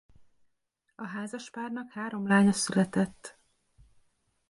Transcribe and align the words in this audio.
A 0.95 1.05
házaspárnak 1.07 1.91
három 1.91 2.27
lánya 2.27 2.51
született. 2.51 3.37